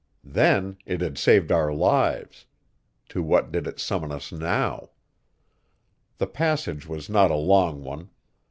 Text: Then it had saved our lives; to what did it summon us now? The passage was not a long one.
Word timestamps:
Then 0.25 0.79
it 0.83 0.99
had 0.99 1.19
saved 1.19 1.51
our 1.51 1.71
lives; 1.71 2.47
to 3.09 3.21
what 3.21 3.51
did 3.51 3.67
it 3.67 3.79
summon 3.79 4.11
us 4.11 4.31
now? 4.31 4.89
The 6.17 6.25
passage 6.25 6.87
was 6.87 7.07
not 7.07 7.29
a 7.29 7.35
long 7.35 7.83
one. 7.83 8.09